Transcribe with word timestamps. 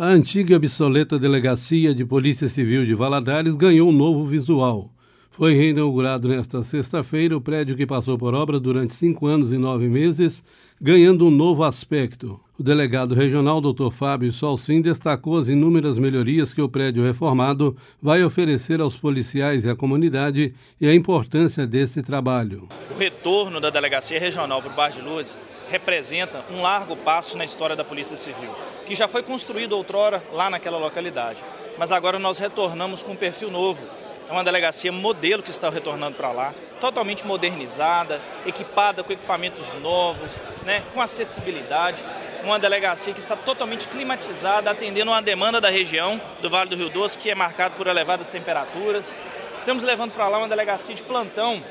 A 0.00 0.06
antiga 0.06 0.52
e 0.52 0.56
obsoleta 0.56 1.18
Delegacia 1.18 1.92
de 1.92 2.04
Polícia 2.04 2.48
Civil 2.48 2.86
de 2.86 2.94
Valadares 2.94 3.56
ganhou 3.56 3.88
um 3.88 3.92
novo 3.92 4.22
visual. 4.22 4.94
Foi 5.38 5.54
reinaugurado 5.54 6.26
nesta 6.26 6.64
sexta-feira 6.64 7.36
o 7.36 7.40
prédio 7.40 7.76
que 7.76 7.86
passou 7.86 8.18
por 8.18 8.34
obra 8.34 8.58
durante 8.58 8.92
cinco 8.92 9.24
anos 9.24 9.52
e 9.52 9.56
nove 9.56 9.86
meses, 9.86 10.42
ganhando 10.80 11.28
um 11.28 11.30
novo 11.30 11.62
aspecto. 11.62 12.40
O 12.58 12.62
delegado 12.64 13.14
regional, 13.14 13.60
Dr. 13.60 13.92
Fábio 13.92 14.32
Solsim, 14.32 14.82
destacou 14.82 15.38
as 15.38 15.46
inúmeras 15.46 15.96
melhorias 15.96 16.52
que 16.52 16.60
o 16.60 16.68
prédio 16.68 17.04
reformado 17.04 17.76
vai 18.02 18.24
oferecer 18.24 18.80
aos 18.80 18.96
policiais 18.96 19.64
e 19.64 19.70
à 19.70 19.76
comunidade 19.76 20.56
e 20.80 20.88
a 20.88 20.92
importância 20.92 21.64
desse 21.68 22.02
trabalho. 22.02 22.68
O 22.92 22.98
retorno 22.98 23.60
da 23.60 23.70
Delegacia 23.70 24.18
Regional 24.18 24.60
para 24.60 24.72
o 24.72 24.74
Bar 24.74 24.90
de 24.90 25.02
Luz 25.02 25.38
representa 25.70 26.44
um 26.52 26.62
largo 26.62 26.96
passo 26.96 27.38
na 27.38 27.44
história 27.44 27.76
da 27.76 27.84
Polícia 27.84 28.16
Civil, 28.16 28.50
que 28.84 28.96
já 28.96 29.06
foi 29.06 29.22
construído 29.22 29.74
outrora 29.74 30.20
lá 30.32 30.50
naquela 30.50 30.78
localidade. 30.78 31.38
Mas 31.78 31.92
agora 31.92 32.18
nós 32.18 32.38
retornamos 32.38 33.04
com 33.04 33.12
um 33.12 33.16
perfil 33.16 33.52
novo. 33.52 33.84
É 34.28 34.32
uma 34.32 34.44
delegacia 34.44 34.92
modelo 34.92 35.42
que 35.42 35.50
está 35.50 35.70
retornando 35.70 36.14
para 36.14 36.30
lá, 36.30 36.54
totalmente 36.78 37.26
modernizada, 37.26 38.20
equipada 38.44 39.02
com 39.02 39.10
equipamentos 39.10 39.72
novos, 39.80 40.42
né, 40.66 40.82
com 40.92 41.00
acessibilidade. 41.00 42.02
Uma 42.44 42.58
delegacia 42.58 43.14
que 43.14 43.20
está 43.20 43.34
totalmente 43.34 43.88
climatizada, 43.88 44.70
atendendo 44.70 45.10
uma 45.10 45.22
demanda 45.22 45.62
da 45.62 45.70
região 45.70 46.20
do 46.42 46.50
Vale 46.50 46.68
do 46.68 46.76
Rio 46.76 46.90
Doce, 46.90 47.16
que 47.16 47.30
é 47.30 47.34
marcado 47.34 47.74
por 47.76 47.86
elevadas 47.86 48.26
temperaturas. 48.26 49.14
Estamos 49.60 49.82
levando 49.82 50.12
para 50.12 50.28
lá 50.28 50.38
uma 50.38 50.48
delegacia 50.48 50.94
de 50.94 51.02
plantão 51.02 51.64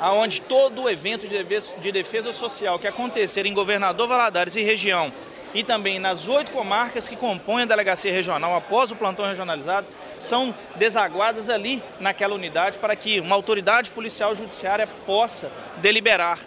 aonde 0.00 0.42
todo 0.42 0.82
o 0.82 0.90
evento 0.90 1.28
de 1.28 1.92
defesa 1.92 2.32
social 2.32 2.80
que 2.80 2.88
acontecer 2.88 3.46
em 3.46 3.54
Governador 3.54 4.08
Valadares 4.08 4.56
e 4.56 4.62
região 4.62 5.12
e 5.54 5.62
também 5.62 5.98
nas 5.98 6.28
oito 6.28 6.50
comarcas 6.50 7.08
que 7.08 7.16
compõem 7.16 7.62
a 7.62 7.66
delegacia 7.66 8.12
regional 8.12 8.56
após 8.56 8.90
o 8.90 8.96
plantão 8.96 9.26
regionalizado, 9.26 9.88
são 10.18 10.54
desaguadas 10.76 11.50
ali 11.50 11.82
naquela 12.00 12.34
unidade 12.34 12.78
para 12.78 12.96
que 12.96 13.20
uma 13.20 13.34
autoridade 13.34 13.90
policial 13.90 14.34
judiciária 14.34 14.86
possa 15.06 15.50
deliberar, 15.78 16.38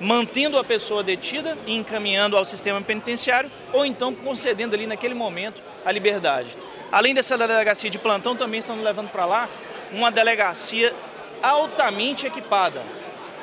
mantendo 0.00 0.58
a 0.58 0.64
pessoa 0.64 1.02
detida 1.02 1.56
e 1.66 1.76
encaminhando 1.76 2.36
ao 2.36 2.44
sistema 2.44 2.80
penitenciário 2.80 3.50
ou 3.72 3.84
então 3.84 4.14
concedendo 4.14 4.74
ali 4.74 4.86
naquele 4.86 5.14
momento 5.14 5.60
a 5.84 5.92
liberdade. 5.92 6.56
Além 6.90 7.14
dessa 7.14 7.36
delegacia 7.36 7.90
de 7.90 7.98
plantão, 7.98 8.36
também 8.36 8.60
estamos 8.60 8.84
levando 8.84 9.10
para 9.10 9.26
lá 9.26 9.48
uma 9.92 10.10
delegacia 10.10 10.94
altamente 11.42 12.26
equipada 12.26 12.82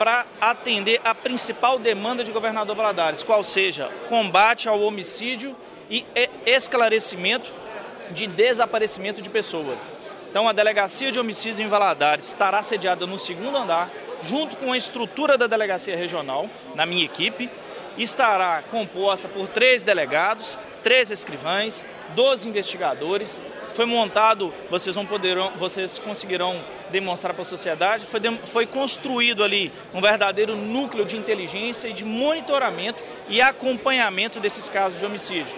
para 0.04 0.26
atender 0.42 1.00
a 1.06 1.16
principal 1.16 1.80
demanda 1.80 2.26
de 2.26 2.32
governador 2.34 2.76
Valadares, 2.76 3.24
qual 3.24 3.42
seja 3.42 3.90
combate 4.10 4.68
ao 4.68 4.82
homicídio 4.82 5.56
e 5.90 6.06
esclarecimento 6.46 7.54
de 8.12 8.28
desaparecimento 8.28 9.22
de 9.22 9.30
pessoas. 9.30 9.94
Então, 10.30 10.46
a 10.46 10.52
Delegacia 10.52 11.10
de 11.10 11.18
Homicídios 11.18 11.62
em 11.62 11.70
Valadares 11.70 12.28
estará 12.28 12.62
sediada 12.62 13.08
no 13.08 13.18
segundo 13.18 13.56
andar, 13.56 13.90
junto 14.24 14.58
com 14.58 14.74
a 14.74 14.78
estrutura 14.78 15.38
da 15.38 15.48
Delegacia 15.48 15.96
Regional, 15.96 16.50
na 16.76 16.86
minha 16.86 17.06
equipe, 17.06 17.50
estará 17.98 18.62
composta 18.70 19.30
por 19.30 19.48
três 19.48 19.84
delegados, 19.84 20.60
três 20.84 21.12
escrivães, 21.12 21.86
12 22.14 22.50
investigadores. 22.50 23.42
Foi 23.74 23.86
montado, 23.86 24.54
vocês 24.70 24.96
vão 24.96 25.06
poderão, 25.06 25.52
vocês 25.58 25.98
conseguirão 25.98 26.62
demonstrar 26.92 27.34
para 27.34 27.42
a 27.42 27.46
sociedade, 27.46 28.06
foi, 28.06 28.22
foi 28.46 28.66
construído 28.68 29.44
ali 29.44 29.72
um 29.94 30.00
verdadeiro 30.00 30.56
núcleo 30.56 31.06
de 31.06 31.18
inteligência 31.18 31.88
e 31.88 31.94
de 31.94 32.06
monitoramento 32.06 33.00
e 33.28 33.42
acompanhamento 33.42 34.40
desses 34.40 34.70
casos 34.70 35.00
de 35.00 35.06
homicídio. 35.06 35.56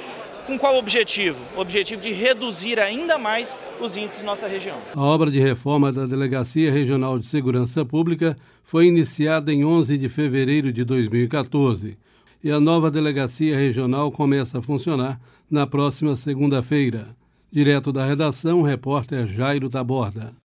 Com 0.48 0.58
qual 0.58 0.78
objetivo? 0.78 1.42
O 1.58 1.60
objetivo 1.60 2.02
de 2.02 2.14
reduzir 2.14 2.80
ainda 2.80 3.18
mais 3.18 3.60
os 3.82 3.98
índices 3.98 4.20
de 4.20 4.26
nossa 4.26 4.48
região. 4.48 4.78
A 4.96 5.02
obra 5.02 5.30
de 5.30 5.40
reforma 5.40 5.92
da 5.92 6.06
Delegacia 6.06 6.72
Regional 6.72 7.20
de 7.20 7.26
Segurança 7.26 7.84
Pública 7.84 8.38
foi 8.64 8.86
iniciada 8.86 9.52
em 9.52 9.66
11 9.66 9.98
de 9.98 10.08
fevereiro 10.08 10.72
de 10.72 10.86
2014 10.86 11.98
e 12.44 12.52
a 12.52 12.60
nova 12.60 12.92
delegacia 12.92 13.58
regional 13.58 14.12
começa 14.12 14.60
a 14.60 14.62
funcionar 14.62 15.20
na 15.50 15.66
próxima 15.66 16.16
segunda-feira. 16.16 17.08
Direto 17.52 17.94
da 17.94 18.06
redação, 18.06 18.62
repórter 18.62 19.28
Jairo 19.28 19.70
Taborda. 19.70 20.36